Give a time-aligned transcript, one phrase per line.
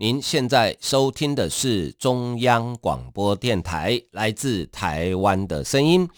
[0.00, 6.08] 您现在收听的是中央广播电台来自台湾的声音。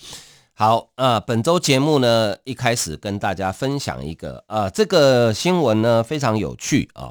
[0.52, 7.10] 好，呃，本周节目呢，一开始跟大家分享一个，呃，这个新闻呢非常有趣啊，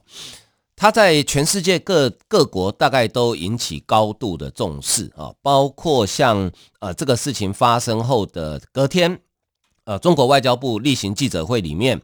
[0.75, 6.51] 它在全世界各各国大概都引起高度的重视啊，包括像
[6.81, 9.19] 呃这个事情发生后的隔天，
[9.85, 11.99] 呃，中国外交部例行记者会里面，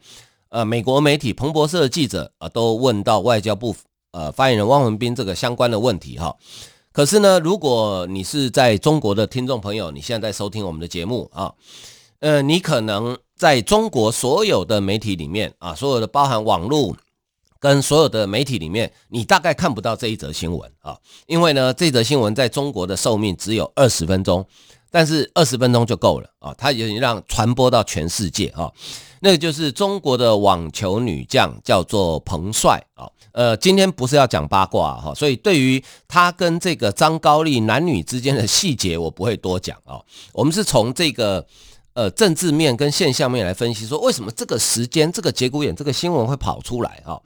[0.50, 3.76] 呃，美国媒体彭博社的记者啊都问到外交部。
[4.16, 6.34] 呃，发言人汪文斌这个相关的问题哈，
[6.94, 11.52] 可是呢，如果你是在中国的听众朋友，你现在在收听我们的节目啊，
[12.22, 16.96] 呃，你可能在中国所有的媒体里面啊，所有的包含网络
[17.60, 20.98] 跟所有的媒体里面，你大概看不到这一则新闻啊，
[21.28, 24.48] 因为呢，这则新闻在中国的寿命只有二十分钟，
[24.90, 28.72] 但是二十分钟就够了啊，它已经让传播到全世界啊。
[29.26, 33.10] 那个就是中国的网球女将，叫做彭帅啊。
[33.32, 40.00] 呃，今天不是要讲八卦哈，所以对于她跟这个张高丽男女之间的细节，我不会多讲啊。
[40.32, 41.44] 我们是从这个
[41.94, 47.20] 呃政治面跟现象面来分析，说为什么这个时间、这个节骨眼、这个新闻会跑出来啊。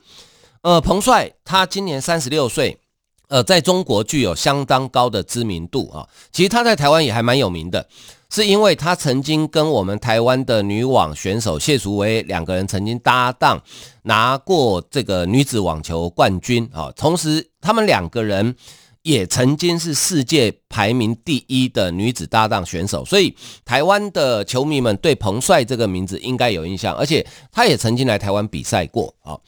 [0.61, 2.79] 呃，彭帅他今年三十六岁，
[3.27, 6.07] 呃，在中国具有相当高的知名度啊。
[6.31, 7.85] 其实他在台湾也还蛮有名的。
[8.31, 13.59] 是因为他曾经跟我们台湾的女网选手谢淑薇两个人曾经搭档
[14.03, 18.55] 拿过这个女子网球冠军啊，同时他们两个人
[19.01, 29.39] 也曾经是世界排名第一的女子搭档选手，所以台湾的球迷们对彭帅这个名字应该有印象，而且他也曾经来台湾比赛过啊。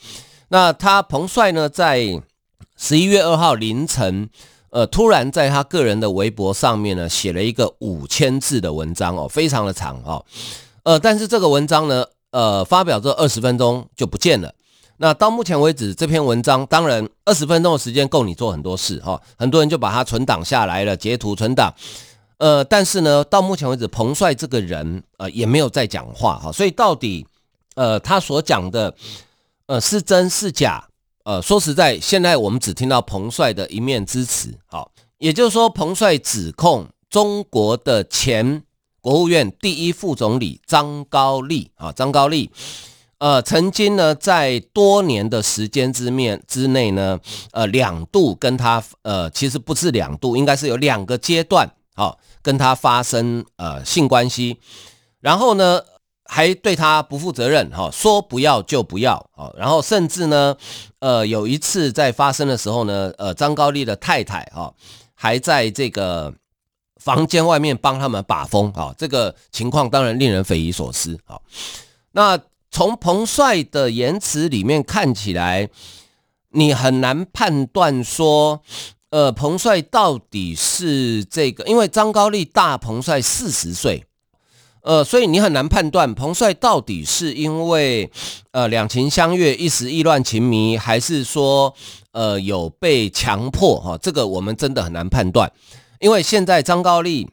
[0.49, 2.19] 那他彭帅呢，在
[2.77, 4.29] 十一月二号凌晨。
[4.71, 10.25] 呃，突然在他个人的微博上面呢，写了一个五千字的文章哦，非常的长哦。
[10.83, 14.53] 呃，但是这个文章呢，呃，发表这二十分钟就不见了。
[14.97, 21.73] 那到目前为止，这篇文章当然二十分钟的时间够你做很多事哈，很多人就把它存档下来了，截图存档。
[22.37, 27.25] 呃，但是呢，到目前为止，彭帅这个人呃也没有再讲话哈，所以到底
[27.75, 28.93] 呃他所讲的
[29.65, 30.87] 呃是真是假？
[31.23, 38.63] 呃，说实在，现在我们只听到彭帅的一面之词，好，也就是说，彭帅指控中国的前
[39.01, 42.49] 国务院第一副总理张高丽啊，张高丽，
[43.19, 47.19] 呃，曾经呢，在多年的时间之面之内呢，
[47.51, 54.57] 呃，两度跟他，呃，其实不是两度，应该是有两个阶段，好，跟他发生呃性关系，
[55.19, 55.81] 然后呢，
[56.33, 60.55] 还对他不负责任，哈，说不要就不要，啊，然后甚至呢，
[60.99, 64.73] 呃，有一次在发生的时候呢，呃，张高丽的太太，哈，
[65.13, 66.33] 还在这个
[66.95, 71.37] 房间外面帮他们把风，啊，这个情况当然令人匪夷所思，啊，
[72.13, 72.39] 那
[72.71, 75.67] 从彭帅的言辞里面看起来，
[76.51, 78.61] 你很难判断说，
[79.09, 84.05] 呃，彭帅到底是这个，因为张高丽大彭帅四十岁。
[84.83, 88.11] 呃，所以你很难判断彭帅到底是因为
[88.49, 91.71] 呃两情相悦一时意乱情迷，还是说
[92.13, 95.51] 呃有被强迫哈、这个我们真的很难判断，
[95.99, 97.29] 因为现在张高丽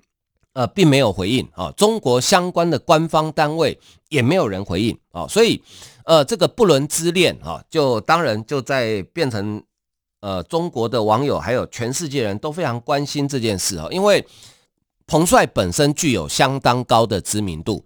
[0.52, 3.78] 呃并没有回应啊、中国相关的官方单位
[4.10, 5.62] 也没有人回应啊、所以
[6.04, 9.62] 呃这个不伦之恋啊、就当然就在变成
[10.20, 14.22] 呃中国的网友还有全世界人都非常关心这件事啊、因为。
[15.08, 17.82] 彭帅本身具有相当高的知名度，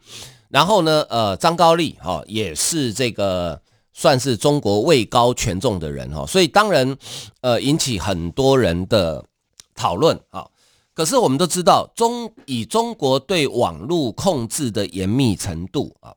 [0.48, 3.62] 然后呢，呃，张高丽哈也是这个
[3.92, 6.96] 算是中国位高权重的人哈，所以当然
[7.40, 9.24] 呃引起很多人的
[9.76, 10.48] 讨论啊。
[10.94, 16.12] 可是我们都知道，中以中国对网络控制的严密程度啊，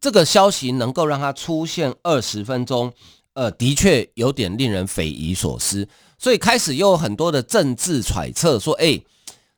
[0.00, 2.92] 这个消息能够让它出现二十分钟，
[3.34, 5.88] 呃，的确有点令人匪夷所思。
[6.18, 9.00] 所以开始又有很多的政治揣测说，哎。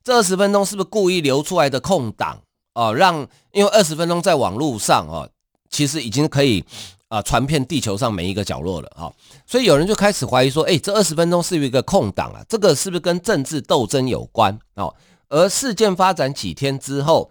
[0.05, 2.93] 这二十分钟是不是故意留出来的空档啊？
[2.93, 5.29] 让因为二十分钟在网络上啊，
[5.71, 6.65] 其实已经可以
[7.09, 9.13] 啊传遍地球上每一个角落了哈。
[9.47, 14.89] 所以有人就开始怀疑说，哎，这二十分钟是一个空档啊，这个是不是跟政治斗争有关啊？
[15.29, 17.31] 而事件发展几天之后，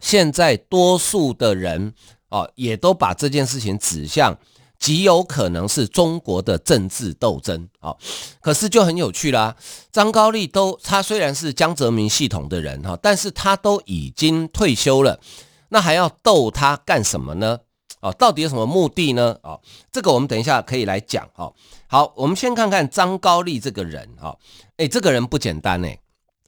[0.00, 1.94] 现在多数的人
[2.28, 4.36] 啊也都把这件事情指向
[4.80, 7.68] 极有可能是中国的政治斗争。
[7.78, 7.98] 好，
[8.40, 9.54] 可是就很有趣啦。
[9.92, 15.20] 张高丽都他虽然是江泽民系统的人哈，但是他都已经退休了，
[15.68, 17.58] 那还要斗他干什么呢？
[18.00, 19.36] 哦，到底有什么目的呢？
[19.42, 19.60] 哦，
[19.92, 21.28] 这个我们等一下可以来讲。
[21.34, 21.52] 哈，
[21.86, 24.08] 好，我们先看看张高丽这个人。
[24.18, 24.34] 哈，
[24.78, 26.00] 诶，这个人不简单诶，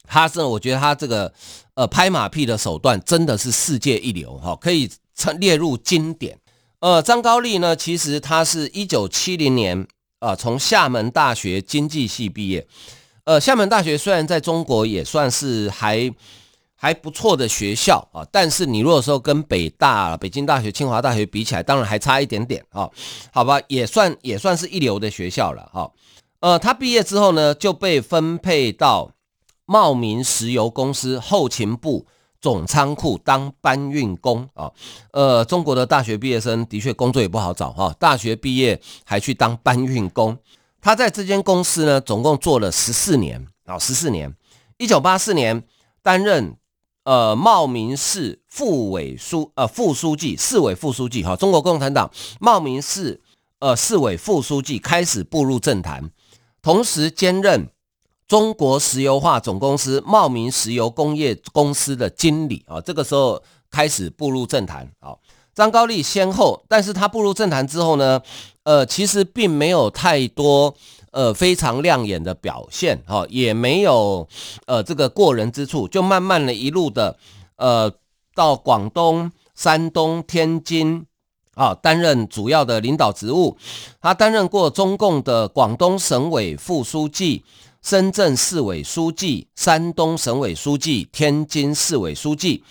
[0.07, 1.31] 他是我觉得他这个
[1.75, 4.35] 呃拍马屁的手段真的是世界一流。
[4.39, 6.39] 哈，可以称列入经典。
[6.83, 9.87] 呃，张高丽呢，其实他是一九七零年
[10.19, 12.67] 啊，从厦门大学经济系毕业。
[13.23, 16.13] 呃，厦门大学虽然在中国也算是还。
[16.75, 22.89] 还不错的学校啊，但是你如果说跟北大、北京大学、清华大学比起来，当然还差一点点啊。
[23.31, 25.89] 好吧，也算也算是一流的学校了哈。
[26.41, 29.11] 呃，他毕业之后呢，就被分配到
[29.65, 32.05] 茂名石油公司后勤部
[32.43, 34.69] 总仓库当搬运工啊。
[35.11, 40.37] 呃，中国的大学毕业生的确工作也不好找哈，大学毕业还去当搬运工。
[40.79, 44.35] 他在这间公司呢，总共做了十四年啊，十四年。
[44.77, 45.63] 一九八四年
[46.03, 46.57] 担任。
[47.05, 52.09] 呃，茂名市副委书呃副书记，市委副书记哈，中国共产党
[52.39, 53.21] 茂名市
[53.59, 56.11] 呃市委副书记开始步入政坛，
[56.61, 57.67] 同时兼任
[58.27, 65.15] 中国石油化总公司茂名石油工业公司的经理啊，这个时候开始步入政坛啊。
[65.53, 68.21] 张高丽先后，但是他步入政坛之后呢，
[68.63, 70.75] 呃，其实并没有太多。
[71.15, 74.27] 呃，非常亮眼的表现，哈，也没有
[74.65, 77.15] 呃这个过人之处，就慢慢的一路的
[77.55, 77.93] 呃
[78.33, 81.05] 到广东、山东、天津
[81.53, 83.55] 啊担任主要的领导职务。
[84.01, 87.43] 他担任过中共的广东省委副书记、
[87.83, 92.63] 深圳市委书记、山东省委书记、天津市委书记。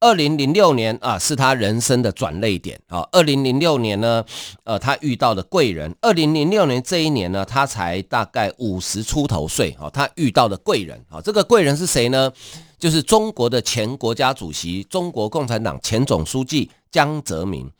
[0.00, 3.06] 二零零六年啊，是他人生的转捩点啊。
[3.12, 4.24] 二零零六年呢，
[4.64, 5.94] 呃，他遇到的贵人。
[6.00, 9.90] 二零零六年这一年呢，他才大概五十出头岁啊。
[9.90, 12.32] 他遇到的贵人啊，这个贵人是谁呢？
[12.78, 17.70] 就是中国的前国家主席、中国共产党前总书记江泽民。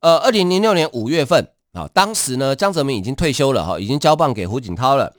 [0.00, 5.12] 呃，二零零六年五月份啊，当时呢，江泽民已经退休了哈，已经交棒给胡锦涛了。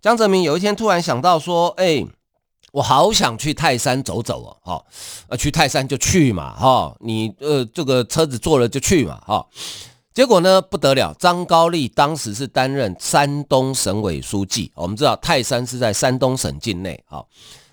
[0.00, 2.06] 江泽民有一天突然想到说，哎。
[2.72, 4.84] 我好想去泰山走走哦，哈，
[5.28, 9.46] 呃，去泰山就去嘛，哈，你呃这个车子坐了就去嘛，哈，
[10.12, 17.24] 结果呢不得了，张高丽当时是担任山东省委书记，我们知道泰山是在山东省境内，哈，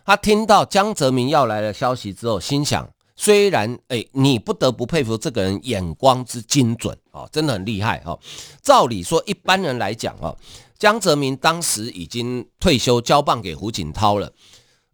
[0.05, 2.87] 他听到江泽民要来的消息之后，心想，
[3.17, 8.17] 虽然哎，你不得不佩服这个人眼光之精准，啊，真的很厉害，哈，
[8.61, 10.33] 照理说一般人来讲，啊，
[10.83, 14.33] 江泽民当时已经退休，交棒给胡锦涛了。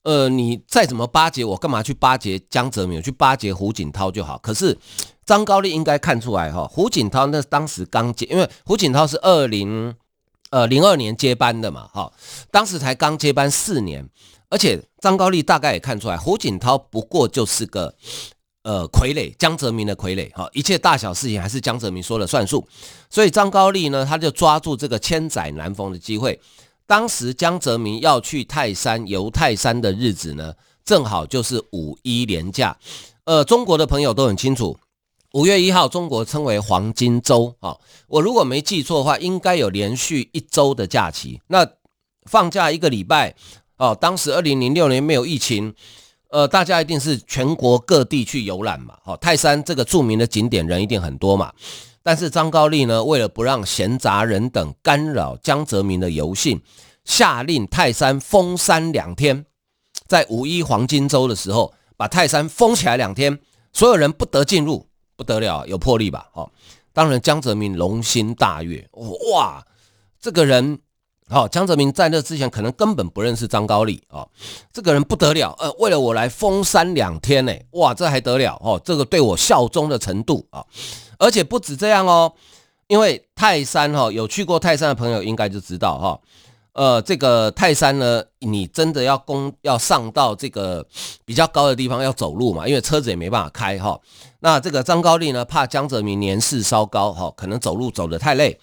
[0.04, 3.02] 呃，你再怎么巴结我，干嘛去巴结江泽民？
[3.02, 4.38] 去巴结胡锦涛就好。
[4.38, 4.78] 可是
[5.26, 9.96] 张高丽应该看出来哈，胡锦涛那当时刚接，因为胡锦涛是二零
[10.52, 12.14] 呃零二年接班的嘛，哈，
[12.52, 14.08] 当时才刚接班四年，
[14.52, 17.96] 而且张高丽大概也看出来，胡锦涛不过就是个
[18.64, 22.68] 呃傀儡，江泽民的傀儡，哈，一切大小事情还是江泽民说了算数，
[23.10, 26.40] 所以张高丽呢，他就抓住这个千载难逢的机会。
[26.86, 30.54] 当时江泽民要去泰山游泰山的日子呢，
[30.84, 32.78] 正好就是五一连假。
[33.26, 34.78] 呃，中国的朋友都很清楚，
[35.34, 37.78] 五月一号中国称为黄金周啊。
[38.08, 41.40] 我如果没记错的话，应该有连续一周的假期。
[41.48, 41.68] 那
[42.24, 43.36] 放假一个礼拜
[43.78, 43.96] 哦。
[43.96, 45.76] 当时二零零六年没有疫情，
[46.30, 48.98] 呃，大家一定是全国各地去游览嘛。
[49.04, 51.52] 好，泰山这个著名的景点人一定很多嘛。
[52.02, 56.62] 但是张高丽呢，为了不让闲杂人等干扰江泽民的游兴，
[57.04, 59.46] 下令泰山封山两天，
[60.08, 63.38] 在五一黄金周的时候，把泰山封起来两天，
[63.74, 66.30] 所有人不得进入，不得了，有魄力吧？
[66.34, 66.50] 哦，
[66.94, 68.88] 当然江泽民龙心大悦，
[69.34, 69.66] 哇，
[70.22, 70.80] 这个人，
[71.30, 74.28] 好，江泽民在那之前可能根本不认识张高丽啊，
[74.74, 78.60] 这个人不得了，呃，为了我来封山两天呢，哇，这还得了？
[78.64, 80.66] 哦，这个对我效忠的程度啊。
[81.20, 82.34] 而且不止这样哦，
[82.88, 86.20] 因为泰山哈，有去过泰山的朋友应该就知道哈，
[86.74, 90.84] 呃，这个泰山呢，你真的要攻要上到这个
[91.26, 94.00] 比较高的地方要走路嘛，因为车子也没办法开哈。
[94.40, 98.58] 那这个张高丽呢，怕江泽民年事稍高哈，可能走路走得太累，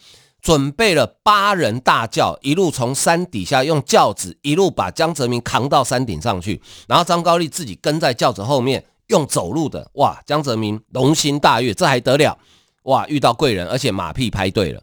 [0.46, 8.84] 准备了八人大轿，一路从山底下用轿子一路把江泽民扛到山顶上去，然后张高丽自己跟在轿子后面。
[9.08, 12.38] 用走路的哇，江泽民龙心大悦，这还得了
[12.84, 13.06] 哇！
[13.08, 14.82] 遇到贵人，而且马屁拍对了。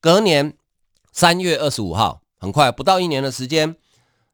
[0.00, 0.54] 隔年
[1.12, 3.76] 三月二十五号，很快不到一年的时间，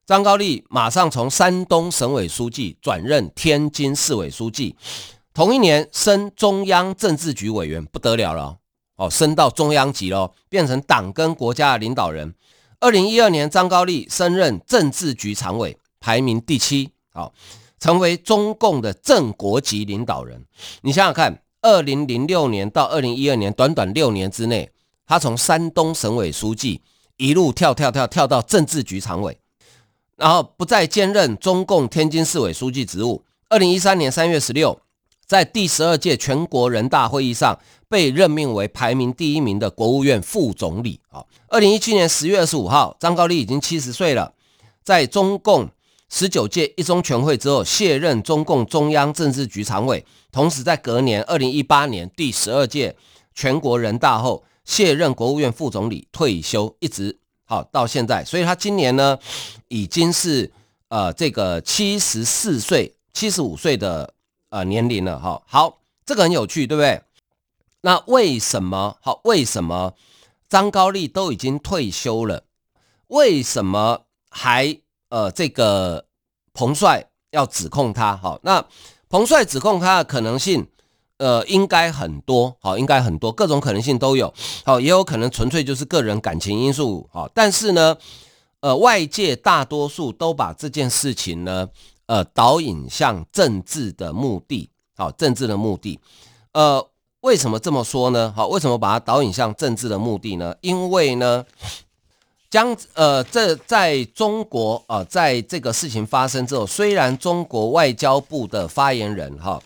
[0.07, 4.77] 张高丽马上从山东省委书记转任天津市委书记。
[5.35, 8.59] 同一年升中央政治局委员，不得了了。
[8.99, 12.35] 哦升到中央级喽，变成党跟国家的领导人。
[12.81, 17.33] 二零一二年，张高丽升任政治局常委，排名第七，好，
[17.81, 20.45] 成为中共的正国级领导人。
[20.83, 24.71] 你想想看，二零零六年到二零一二年，短短六年之内，
[25.07, 26.81] 他从山东省委书记
[27.17, 29.39] 一路跳跳跳跳到政治局常委，
[30.17, 33.25] 然后不再兼任中共天津市委书记职务。
[33.49, 34.81] 二零一三年三月十六，
[35.29, 40.99] 在第十二届全国人大会议上，被任命为排名第一名的国务院副总理。
[41.11, 44.33] 啊，二零一七年十月二十五号，张高丽已经七十岁了，
[44.83, 45.69] 在中共
[46.09, 52.97] 十九届一中全会之后卸任中共中央政治局常委，同时在隔年二零一八年第十二届
[53.35, 59.19] 全国人大后卸任国务院副总理退休，一直好到现在，所以他今年呢
[59.69, 60.51] 已经是
[60.89, 62.95] 呃这个七十四岁。
[63.15, 64.15] 七十五岁的
[64.51, 67.03] 呃年龄了哈，好，这个很有趣，对不对？
[67.83, 69.21] 那为什么好？
[69.25, 69.95] 为什么
[70.49, 72.43] 张高丽都已经退休了，
[73.09, 74.79] 为什么还
[75.11, 76.07] 呃这个
[76.53, 78.17] 彭帅要指控他？
[78.17, 78.65] 好，那
[79.09, 80.67] 彭帅指控他的可能性
[81.19, 87.97] 呃应该很多，好，应该很多，各种可能性都有，好，也有可能纯粹就是个人感情因素，好，但是呢，
[88.61, 91.69] 呃，外界大多数都把这件事情呢。
[92.09, 96.01] 呃，导引向政治的目的，好，政治的目的，
[96.53, 96.89] 呃，
[97.21, 98.33] 为什么这么说呢？
[98.35, 100.57] 好，为什么把它导引向政治的目的呢？
[100.63, 101.45] 因为呢，
[102.49, 109.63] 将呃，这在中国啊、在这个事情发生之后，虽然中国外交部的发言人哈，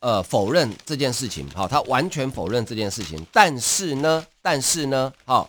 [0.00, 5.48] 呃，否认这件事情，好，他完全否认这件事情，但是呢，但是呢，好，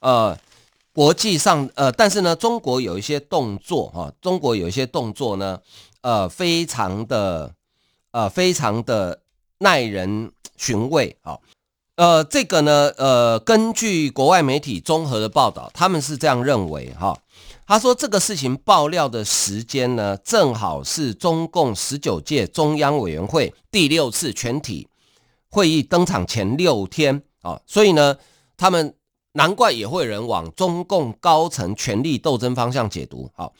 [0.00, 0.34] 呃。
[0.94, 5.58] 国际上，呃，但是呢，中国有一些动作，哈、哦，中国有一些动作呢，
[6.02, 7.54] 呃，非常的，
[8.10, 9.22] 呃，非常的
[9.60, 11.40] 耐人寻味，好、哦，
[11.96, 17.18] 呃，这个呢，呃，根据国外媒体综合的报道，他们是这样认为，哈、哦，
[17.66, 24.86] 他说这个事情爆料的时间呢，正好是中共十九届中央委员会第六次全体
[25.48, 28.18] 会议登场前六天，啊、哦，所以呢，
[28.58, 28.94] 他们。
[29.34, 33.54] 难怪也会有人往中共高层权力斗争方向解读，好，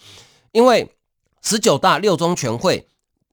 [0.52, 0.94] 因为
[1.40, 2.86] 十九大六中全会，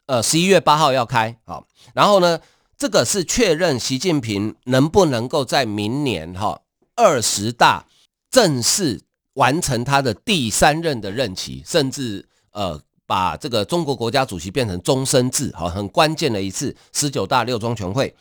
[0.06, 2.40] 呃，十一月八号要开，好，然后呢，
[2.78, 6.62] 这个是确认习近平能不能够在明年哈
[6.96, 7.86] 二十大
[8.32, 9.02] 正式
[9.34, 18.16] 完成他的第三任的任期，甚至呃把这个中国国家主席变成终身制，好，很关键的一次十九大六中全会，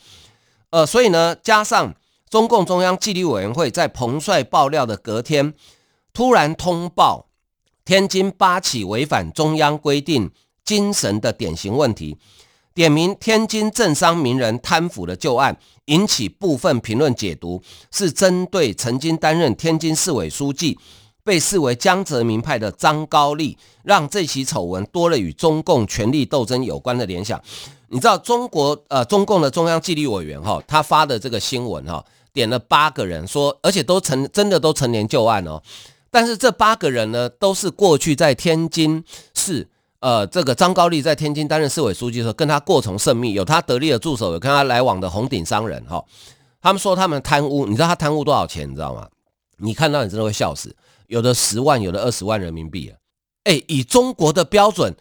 [0.70, 1.94] 呃，所以呢，加上。
[2.28, 5.54] 中共中央纪律委员会在彭帅爆料的隔天，
[6.12, 7.28] 突然通报
[7.85, 10.30] 天津八起违反中央规定
[10.64, 12.18] 精神的典型问题，
[12.75, 20.78] 点名天津政商名人贪腐的旧案，引起部分评论解读是针对曾经担任天津市委书记、
[21.28, 27.38] 被视为江泽民派的张高丽，让这起丑闻多了与中共权力斗争有关的联想。
[27.88, 32.02] 你知道中国呃中共的中央纪律委员哈，他发的这个新闻哈。
[32.32, 35.61] 点了八个人说，而且都成真的都陈年旧案哦。
[36.11, 39.04] 但是这八个人呢，都是过去在天津
[39.35, 39.68] 市，
[40.00, 46.02] 呃，这个张高丽在天津担任市委书记的时候，跟他过从甚密，有他得力的助手，有跟他来往的红顶商人哈、
[46.62, 48.70] 他们说他们贪污，你知道他贪污多少钱？
[48.70, 49.06] 你知道吗？
[49.56, 50.73] 你看到你真的会笑死，
[51.09, 52.97] 有的十万，有的二十万人民币啊。
[53.45, 54.95] 哎，以中国的标准，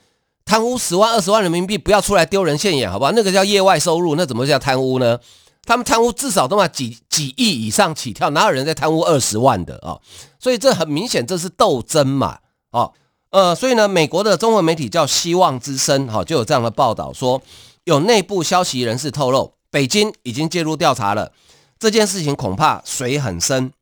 [0.43, 3.11] 贪污十万、二十万人民币，不要出来丢人现眼，好不好？
[3.11, 5.19] 那个叫业外收入，那怎么叫贪污呢？
[5.63, 9.99] 他们贪污至少都嘛几几亿以上起跳，哪有人在贪污二十万的啊、
[10.39, 12.39] 所以这很明显，这是斗争嘛，
[12.71, 12.93] 哦，
[13.31, 17.41] 呃，所以呢，美国的中文媒体叫《希望之声》哈，就有这样的报道说，
[17.83, 21.33] 有内部消息人士透露，北京已经介入调查了
[21.77, 23.73] 这件事情，恐怕水很深，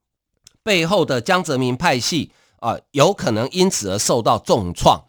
[0.66, 5.06] 背后的江泽民派系啊、有可能因此而受到重创。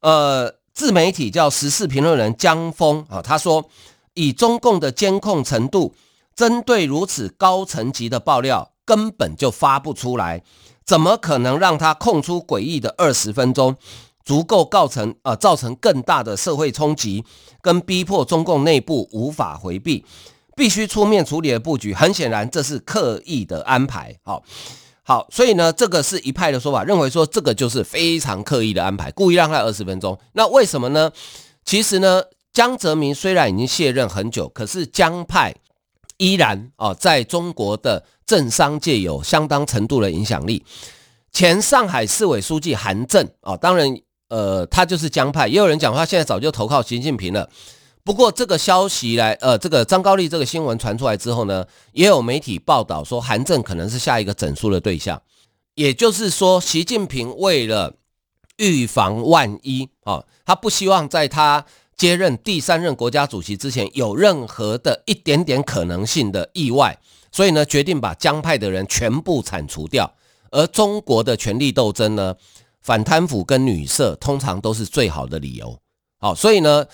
[0.00, 3.70] 呃，自媒体叫时事评论人江峰啊，他说，
[4.12, 5.94] 以中共的监控程度。
[6.36, 10.42] 针对如此高层级的爆料，根本就发不出来，
[10.86, 13.76] 怎么可能让他空出诡异的二十分钟，
[14.24, 17.24] 足够造成呃造成更大的社会冲击，
[17.60, 20.06] 跟逼迫中共内部无法回避，
[20.56, 21.92] 必须出面处理的布局？
[21.92, 24.16] 很显然，这是刻意的安排。
[24.22, 24.42] 好，
[25.02, 30.18] 好，所以呢，这个是一派的说法，认为说这个就是非常刻意的安排，故意让他二十分钟。
[30.32, 31.10] 那为什么呢？
[31.64, 35.54] 其实呢，江泽民虽然已经卸任很久，可是江派。
[36.22, 40.62] 依然啊，在中国的政商界有相当程度的影响力。
[41.32, 43.96] 前上海市委书记韩正啊，当然，
[44.28, 45.48] 呃，他就是江派。
[45.48, 47.48] 也有人讲话，现在早就投靠习近平了。
[48.10, 55.22] 不过这个消息来，呃，这个张高丽这个新闻传出来之后呢，也有媒体报道说韩正可能是下一个整肃的对象。
[55.76, 57.94] 也就是说，习近平为了
[58.56, 61.64] 预防万一，啊，他不希望在他
[61.96, 66.98] 接任第三任国家主席之前有任何的一点点可能性的意外，
[67.30, 70.12] 所以呢，决定把江派的人全部铲除掉。
[70.50, 72.34] 而中国的权力斗争呢，
[72.80, 75.78] 反贪腐跟女色通常都是最好的理由。
[76.18, 76.84] 好，所以呢，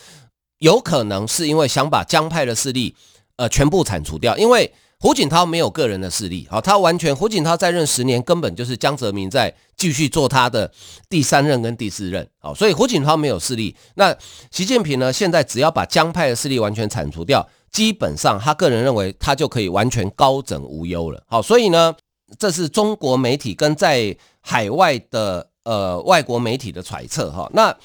[0.58, 2.94] 有可能是因为想把江派的势力，
[3.36, 4.72] 呃，全部铲除掉，因为。
[4.98, 10.72] 胡锦涛没有个人的势力，好，他完全胡锦涛在任十年，根本就是江泽民在继续做他的
[11.10, 13.76] 第三任跟第四任，好，所以胡锦涛没有势力。
[13.96, 14.16] 那
[14.50, 15.12] 习近平呢？
[15.12, 21.22] 现在只要把江派的势力完全铲除掉，基本上他个人认为他就可以完全高枕无忧了。
[21.28, 21.94] 好，所以呢，
[22.38, 27.50] 这是中国媒体跟在海外的呃外国媒体的揣测哈。
[27.52, 27.76] 那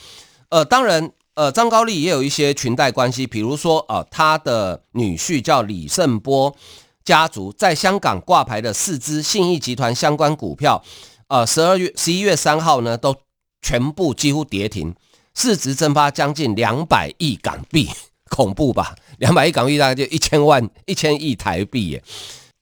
[0.48, 1.12] 呃，当然。
[1.34, 6.54] 呃，张高丽也有一些裙带关系，比如说啊、呃，他的女婿叫李胜波
[7.06, 10.84] 家族在香港挂牌的四支信义集团相关股票，
[11.30, 13.16] 呃，十二月十一月三号呢，都
[13.62, 14.94] 全部几乎跌停，
[15.34, 17.90] 市值蒸发将近两百亿港币，
[18.30, 18.96] 恐怖吧？
[19.18, 22.04] 两百亿港币大概就一千万一千亿台币耶。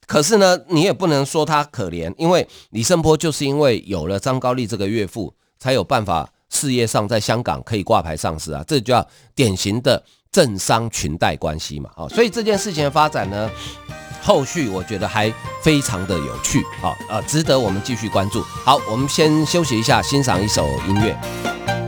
[0.06, 6.30] 可是呢，你也不能说他可怜，因为李胜波就是因为有了张高丽这个岳父，才有办法。
[6.50, 13.50] 事业上在香港可以挂牌上市啊，这就叫典型的政商裙带关系嘛，所以这件事情的发展呢，
[14.22, 18.42] 后续我觉得还非常的有趣，啊，呃，值得我们继续关注。
[18.66, 21.79] 好，我们先休息一下，欣赏一首音乐。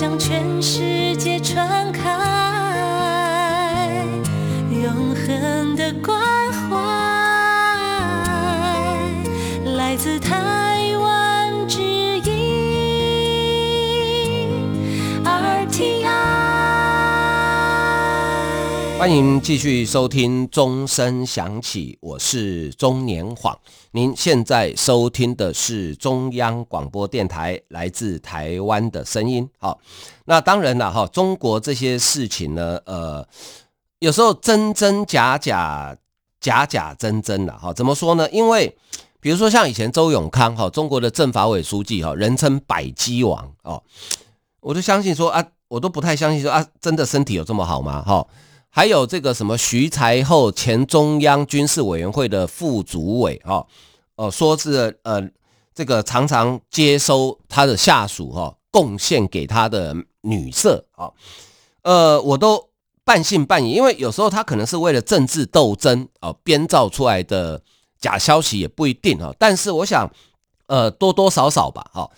[0.00, 2.00] 向全世界传开
[4.70, 6.27] 永恒的光
[18.98, 23.56] 欢迎继续收听钟声响起，我是钟年晃。
[23.92, 29.48] 您现在收听的是中央广播电台来自台湾的声音。
[29.60, 29.78] 好，
[30.24, 33.24] 那当然了哈，中国这些事情呢，呃，
[34.00, 35.96] 有时候真真假假，
[36.40, 37.72] 假假真真的哈。
[37.72, 38.28] 怎么说呢？
[38.30, 38.76] 因为
[39.20, 43.80] 比如说像以前周永康哈，中国的政法委书记哈，人称百鸡王哦，
[44.58, 48.02] 我就相信说啊，我都不太相信说啊，真的身体有这么好吗？
[48.02, 48.26] 哈。
[48.70, 53.66] 还有这个什么徐才厚，前中央军事委员会的副主委，哈，
[54.14, 55.30] 哦，说是呃，
[55.74, 61.10] 这个常常接收他的下属哈，贡献给他的女色，啊，
[61.82, 62.68] 呃，我都
[63.04, 67.62] 半信半疑，因为有时候他可能是为了政治斗争啊编造出来的
[67.98, 70.08] 假消息也不一定哈，但是我想，
[70.66, 72.10] 呃，多多少少吧，哈，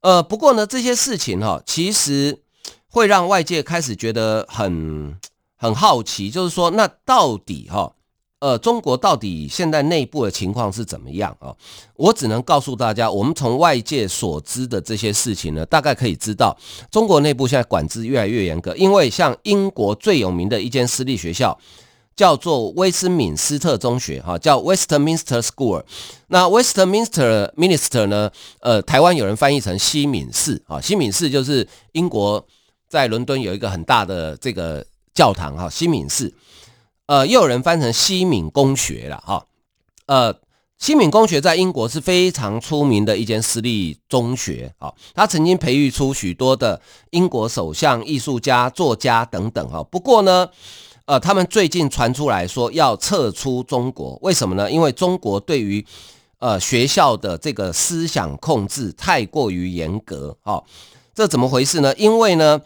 [0.00, 2.40] 呃，不过呢，这些事情哈，其实
[2.88, 5.18] 会让外界开始觉得很。
[5.60, 7.92] 很好奇，就是说，那到底哈，
[8.38, 11.52] 呃，中国到底现在内部的情况是怎么样啊？
[11.96, 16.56] 我只能告诉大家，我们从外界所知的这些事情呢，大概可以知道，
[16.92, 18.76] 中国内部现在管制越来越严格。
[18.76, 21.58] 因为像英国最有名的一间私立学校，
[22.14, 25.82] 叫做威斯敏斯特中学，哈，叫 Westminster School。
[26.28, 32.46] 那 Westminster Minister 呢，呃，台湾有人翻译成西敏寺啊，西敏寺就是英国
[32.88, 34.86] 在伦敦有一个很大的这个。
[35.18, 36.32] 教堂哈，西敏寺，
[37.06, 39.46] 呃，又有人翻成西敏公学了哈，
[40.06, 40.32] 呃，
[40.78, 49.82] 西敏公学在英国是非常出名的一间私立中学，啊，他曾经培育出许多的英国首相、艺术家、作家等等，哈。
[49.90, 50.48] 不过呢，
[51.06, 54.70] 呃，他们最近传出来说要撤出中国，为什么呢？
[54.70, 55.84] 因为中国对于
[56.38, 60.62] 呃学校的这个思想控制太过于严格，哈。
[61.12, 61.92] 这怎么回事呢？
[61.96, 62.60] 因为呢。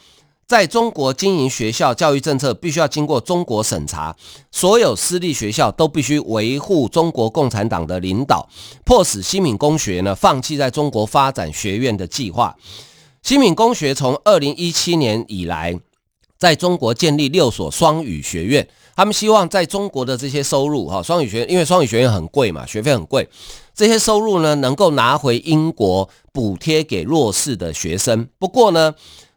[0.47, 4.15] 在中国经营学校，教育政策必须要经过中国审查，
[4.51, 8.47] 所有私立学校都必须维护中国共产党的领导，
[8.85, 12.55] 迫使西敏公学呢放弃在中国发展学院的计划。
[13.23, 15.81] 西敏公学从二零一七年以来，
[16.37, 23.27] 在中国建立六所双语学院，他们希望在中国的这些收入，哈，双语学院因为双语学院很贵嘛，学费很贵，
[23.75, 28.29] 这些收入呢能够拿回英国补贴给弱势的学生。
[28.39, 28.95] 不过呢。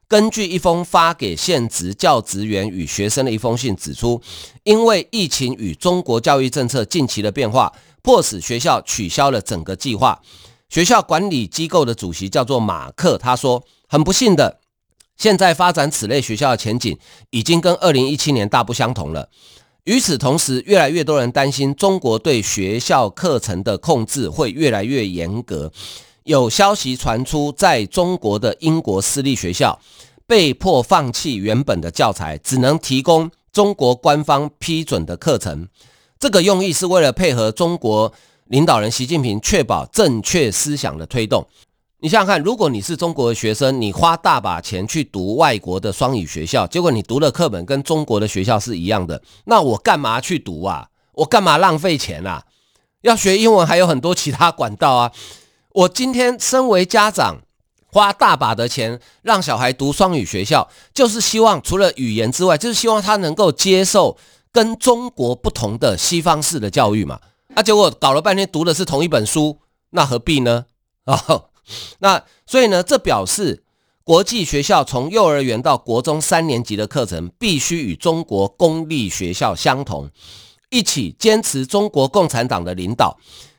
[0.07, 4.21] 根据一封发给现职教职员与学生的一封信指出，
[4.63, 10.21] 因为疫情与中国教育政策近期的变化，迫使学校取消了整个计划。
[10.69, 14.59] 学校管理机构的主席叫做马克，他说：“很不幸的，
[15.17, 16.97] 现在发展此类学校的前景
[17.31, 19.29] 已经跟二零一七年大不相同了。
[19.85, 25.71] 与此同时，越来越多人担心中国对学校课程的控制会越来越严格。”
[26.25, 29.79] 有消息传出，在中国的英国私立学校
[30.25, 35.67] 被迫放弃原本的教材，只能提供中国官方批准的课程。
[36.19, 38.11] 这个用意是为了配合中国
[38.45, 41.47] 领导人习近平，确保正确思想的推动。
[41.99, 50.89] 你想想看，如果你是中国的学生，你花大把钱去读外国的双语学校，结果你读的课本跟中国的学校是一样的，那我干嘛去读啊？
[51.13, 52.45] 我干嘛浪费钱啊？
[53.01, 55.11] 要学英文还有很多其他管道啊。
[55.75, 57.41] 我今天身为家长，
[57.91, 64.17] 花大把的钱让小孩读双语学校，就是希望除了语言之外，就是希望他能够接受
[64.53, 67.19] 跟中国不同的西方式的教育嘛。
[67.55, 69.59] 啊，结果搞了半天读的是同一本书，
[69.89, 70.65] 那何必呢？
[71.03, 71.49] 哦，
[71.99, 73.65] 那所以呢，这表示
[74.05, 80.09] 国际学校从幼儿园到国中三年级的课程必须与中国公立学校相同，
[80.69, 83.17] 一起坚持中国共产党的领导，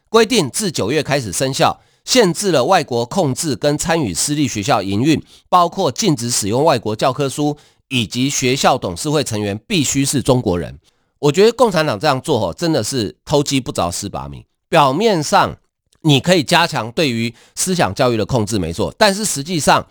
[0.09, 1.79] 规定自九月开始生效。
[2.07, 10.79] 限制了外国控制跟参与私立学校营运，包括禁止使用外国教科书，以及学校董事会成员必须是中国人。
[11.19, 14.47] 我觉得共产党这样做，真的是偷鸡不着蚀把米。
[14.69, 15.57] 表面上
[16.03, 19.87] 你可以加强对于思想教育的控制，没错，但是实际上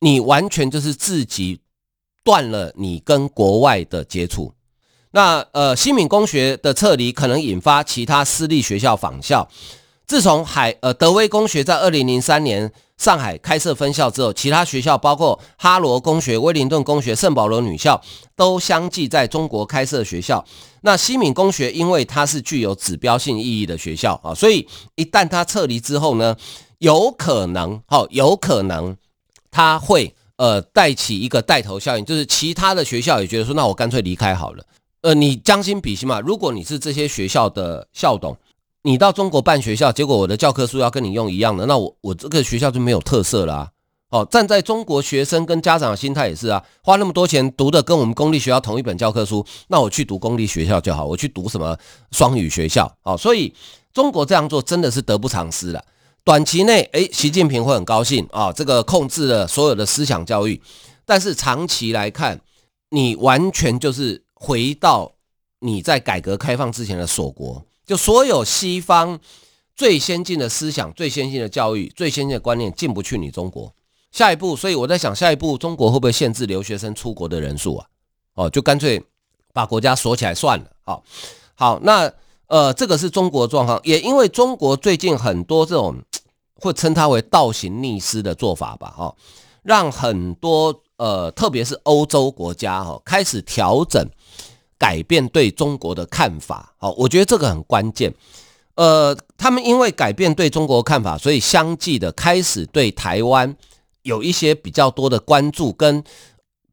[0.00, 1.60] 你完全就是自己
[2.24, 4.52] 断了你跟国外的接触。
[5.10, 9.46] 那呃，新敏公学的撤离可能引发其他私立学校仿效。
[10.06, 18.00] 自从海呃德威公学在二零零三年上海开设分校之后，其他学校包括哈罗公学、威灵顿公学、圣保罗女校
[18.36, 20.44] 都相继在中国开设学校。
[20.82, 26.36] 那西敏公学因为它是具有指标性意义的学校啊，所以一旦它撤离之后呢，
[26.78, 28.94] 有可能好有可能
[29.50, 34.64] 它会呃带起一个带头效应，就是其他的学校也觉得说，那我干脆离开好了。
[35.00, 38.36] 呃，你将心比心嘛，如果你是这些学校的校董。
[38.82, 43.68] 你到中国办学校，结果我的教科书要跟你用一样的，那我我这个学校就没有特色了啊！
[44.10, 51.78] 哦，站在中国学生跟家长的心态也是啊，花那么多钱读的跟我们公立学校同一本教科书，那我去读公立学校就好，我去读什么
[52.10, 52.92] 双语学校？
[53.04, 53.54] 哦，所以
[53.94, 55.82] 中国这样做真的是得不偿失了。
[56.24, 60.60] 短期内，诶，习近平会很高兴啊，这个控制了所有的思想教育，
[61.06, 62.40] 但是长期来看，
[62.90, 65.12] 你完全就是回到
[65.60, 67.64] 你在改革开放之前的锁国。
[67.84, 69.18] 就所有西方
[69.74, 73.74] 最先进的思想、最先进的教育、最先进的观念进不去你中国。
[74.10, 77.86] 下一步，所以我在想，下一步中国会不会限制留学生出国的人数啊？
[78.34, 79.02] 哦，就干脆
[79.52, 80.66] 把国家锁起来算了。
[80.84, 81.02] 好，
[81.54, 82.12] 好，那
[82.46, 85.96] 呃，这个是中国状况，也因为中国最近很多这种
[86.56, 89.14] 会称它为倒行逆施的做法吧，哈，
[89.62, 94.06] 让很多呃，特别是欧洲国家哈，开始调整。
[94.82, 98.12] 改变对中国的看法，好，我觉得这个很关键。
[98.74, 103.56] 呃，他们因为改变对中国的看法，所以相继的开始对台湾
[104.02, 106.02] 有一些比较多的关注，跟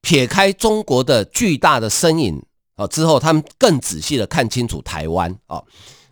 [0.01, 2.41] 撇开中国的巨大的身影，
[2.77, 5.37] 啊，之后他们更仔细的看清楚台湾。
[5.45, 5.61] 啊，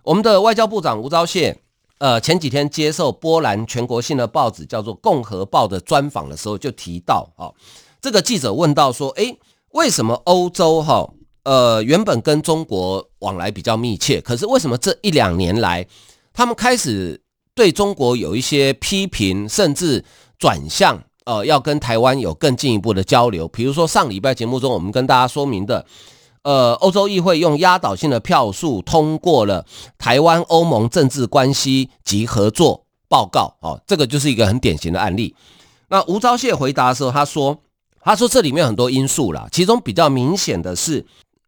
[0.04, 1.56] 我们的外交部长吴钊燮，
[1.98, 7.50] 呃，前几天接受波兰全国性的报纸叫做《共和报》的专访的时候，就提到，啊，
[8.00, 9.40] 这个记者问到说，诶，
[9.72, 11.10] 为什么欧洲，哈？
[11.48, 15.88] 呃，原本跟中国往来比较密切，可是为什么这一两年来，
[16.34, 17.22] 他们开始
[17.56, 20.04] 对中国有一些批评，甚至
[20.38, 23.48] 转向，呃，要跟台湾有更进一步的交流？
[23.48, 25.86] 比如说上礼拜节目中，我们跟大家说明的，
[26.42, 29.66] 呃，欧洲议会用压倒性的票数通过了
[29.98, 35.34] 台湾欧盟政治关系及合作报告，哦，这个就是一个很典型的案例。
[35.88, 37.58] 那吴钊燮回答的时候，他说
[38.04, 41.06] ：“他说这里面很多因素啦，其中比较明显的是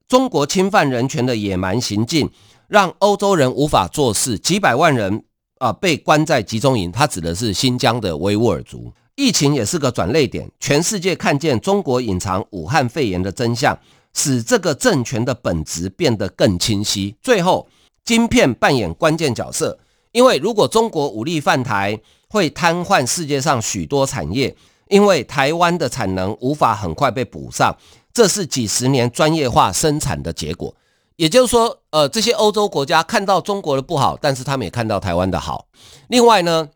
[0.09, 2.27] 中国侵犯人权的野蛮行径，
[2.67, 5.23] 让欧洲人无法做事，几百万人
[5.59, 6.91] 啊、被关在集中营。
[6.91, 8.91] 他指的是新疆的维吾尔族。
[9.15, 13.77] 疫情也是个转捩点，全世界看见中国隐藏武汉肺炎的真相。”
[14.11, 17.15] 使这个政权的本质变得更清晰。
[17.21, 17.69] 最后，
[18.03, 19.77] 晶片扮演关键角色，
[20.11, 24.55] 因为如果中国武力犯台，会瘫痪世界上许多产业，
[24.87, 27.77] 因为台湾的产能无法很快被补上，
[28.19, 30.75] 这是几十年专业化生产的结果。
[31.15, 35.67] 也就是说，呃，这些欧洲国家看到中国的不好，但是他们也看到台湾的好。
[36.09, 36.67] 另外呢，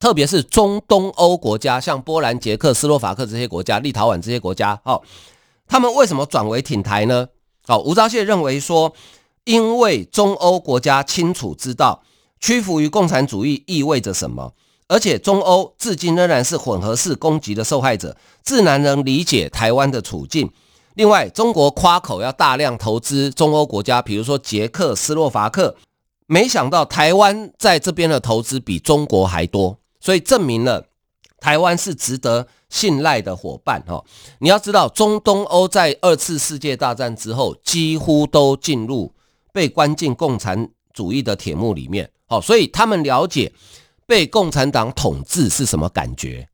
[0.00, 5.02] 特别是中东欧国家，像波兰、捷克、斯洛伐克这些国家，立陶宛这些国家，哦。
[5.68, 7.28] 他们为什么转为挺台呢？
[7.66, 8.94] 好，吴钊燮认为说，
[9.44, 12.02] 因为中欧国家清楚知道
[12.40, 14.54] 屈服于共产主义意味着什么，
[14.88, 20.50] 而且中欧至今仍然是混合式攻击的受害者，自然能理解台湾的处境。
[20.96, 25.76] 另外，中国夸口要大量投资中欧国家，比如说捷克斯洛伐克，
[26.26, 30.86] 没想到台湾在这边的投资比中国还多，所以证明了
[31.38, 32.48] 台湾是值得。
[32.68, 34.04] 信赖的伙伴，哈，
[34.40, 39.14] 你要知道，中东欧在二次世界大战之后，几乎都进入
[39.52, 43.52] 被关进共产主义的铁幕里面，好，所以他们了解
[44.04, 46.48] 被共产党统治是什么感觉，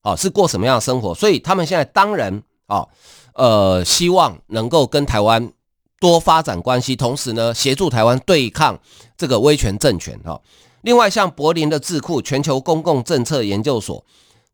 [0.00, 2.86] 好，是过什么样的生活，所以他们现在当然，啊，
[3.34, 5.52] 呃，希望能够跟台湾
[5.98, 8.78] 多发展关系，同时呢，协助台湾对抗
[9.16, 10.40] 这个威权政权，哈。
[10.82, 14.04] 另外，像柏林的智库全球公共政策研究所。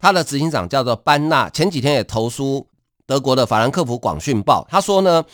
[0.01, 2.67] 他的执行长叫做班纳，前几天也投书
[3.07, 4.67] 德国的法兰克福广讯报。
[4.69, 5.25] 他说呢，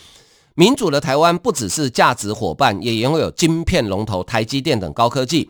[0.55, 5.49] 民主的台湾不只是价值伙伴，也拥有晶片龙头台积电等高科技，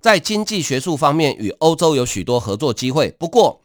[0.00, 3.10] 在经济学术方面与欧洲有许多合作机会。
[3.18, 3.60] 不过，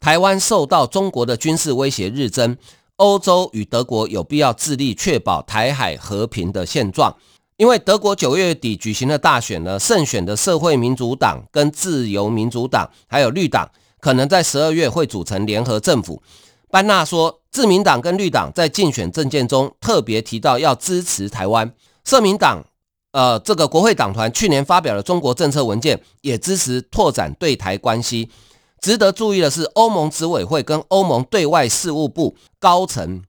[0.00, 2.56] 台湾受到中国的军事威胁日增，
[2.96, 7.16] 欧洲与德国有必要致力确保台海和平的现状。
[7.56, 13.68] 因为德国九月底举行的大选呢，胜选的社会民主党跟自由民主党还有绿党。
[14.00, 16.22] 可能在十二月会组成联合政府。
[16.70, 21.74] 班纳说，自民党跟绿党在竞选政见中特别提到要支持台湾。
[22.04, 22.64] 社民党，
[23.10, 28.30] 呃，这个国会党团去年发表了中国政策文件，也支持拓展对台关系。
[28.80, 33.22] 值得注意的是，欧盟执委会跟欧盟对外事务部高层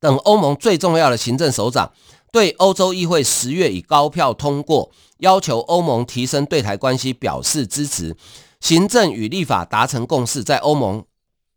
[0.00, 1.90] 等欧盟最重要的行政首长，
[2.32, 8.16] 对欧洲议会十月以高票通过，要求欧盟提升对台关系表示支持。
[8.60, 11.04] 行政与立法达成共识，在欧盟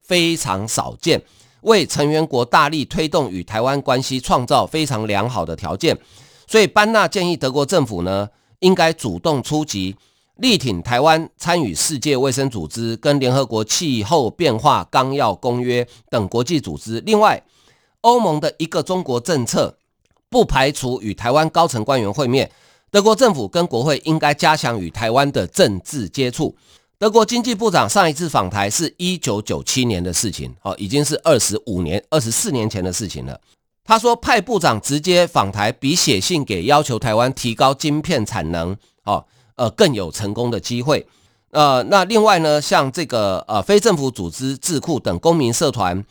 [0.03, 1.23] 非常少见，
[1.61, 5.97] 为成员国大力推动与台湾关系创造非常良好的条件。
[6.47, 9.95] 所以班纳建议德国政府呢，应该主动出击，
[10.41, 16.99] 力挺台湾参与世界卫生组织跟联合国气候变化纲要公约等国际组织。
[17.05, 17.43] 另外，
[18.01, 19.77] 欧盟的一个中国政策
[20.29, 22.51] 不排除与台湾高层官员会面，
[22.89, 26.55] 德国政府跟国会应该加强与台湾的政治接触。
[26.97, 33.39] 德国经济部长上一次访台是一九九七年的事情，哦，已经是二十五年、二十四年前的事情了。
[33.83, 39.25] 他说派部长直接访台，比写信给要求台湾提高晶片产能，哦，
[39.61, 41.05] 呃，更有成功的机会。
[41.51, 46.03] 呃，那另外呢，像这个呃非政府组织智库等公民社团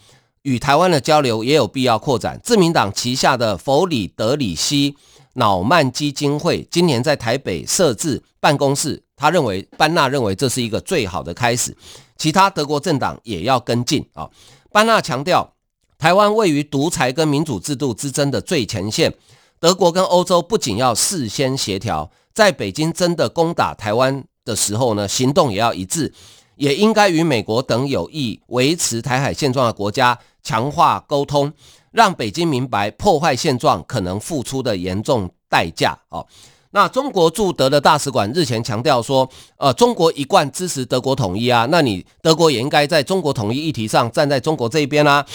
[0.43, 2.41] 与台湾的交流也有必要扩展。
[2.45, 4.95] 自民党旗下的弗里德里希
[5.35, 9.03] 瑙曼基金会今年在台北设置办公室。
[9.17, 11.77] 他认为，班纳认为这是一个最好的开始，
[12.17, 14.31] 其他德国政党也要跟进啊。
[14.71, 15.53] 班纳强调，
[15.99, 19.13] 台湾位于独裁跟民主制度之争的最前线，
[19.59, 26.12] 德国跟欧洲不仅要事先协调，在北京真的攻打台湾的时候呢，行动也要一致，
[26.57, 31.53] 也应该与美国等有意维持台海现状的国家强化沟通，
[31.90, 36.25] 让北京明白破坏现状可能付出的严重代价啊。
[36.73, 45.27] 那中国驻德的大使馆日前强调说，呃，中国一贯支持德国统一啊，那你德国也应该在中国统一议题上站在中国这一边啊。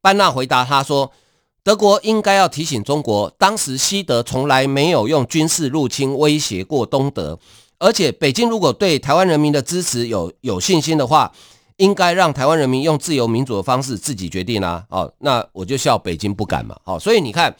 [0.00, 1.10] 班纳回答他说，
[1.64, 7.38] 德国应该要提醒中国，当时西德从来没有用军事入侵威胁过东德，
[7.78, 11.32] 而且北京如果对台湾人民的支持有有信心的话，
[11.78, 14.84] 应该让台湾人民用自由民主的方式自己决定啊。
[14.90, 16.76] 哦，那我就笑北京不敢嘛。
[16.84, 17.56] 哦，所以你看，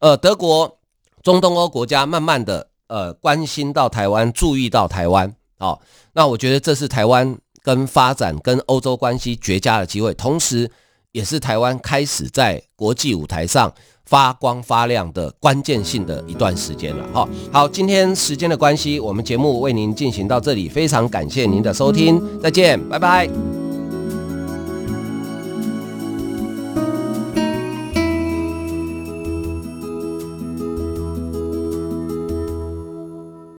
[0.00, 0.78] 呃，德国、
[1.22, 2.68] 中东欧国家慢慢的。
[2.88, 5.80] 呃，关心到台湾，注意到台湾，哦，
[6.12, 10.70] 那我觉得这是台湾跟发展跟欧洲关系绝佳的机会，同时
[11.12, 13.72] 也是台湾开始在国际舞台上
[14.04, 17.28] 发光发亮的关键性的一段时间了哈。
[17.52, 23.61] 好，今天时间的关系，我们节目为您进行到这里，非常感谢您的收听，再见，拜拜。